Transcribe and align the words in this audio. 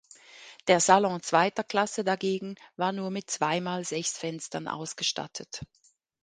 Der 0.67 0.79
Salon 0.79 1.21
zweiter 1.21 1.63
Klasse 1.63 2.03
dagegen 2.03 2.55
war 2.75 2.91
nur 2.91 3.11
mit 3.11 3.29
zweimal 3.29 3.85
sechs 3.85 4.17
Fenstern 4.17 4.67
ausgestattet. 4.67 5.61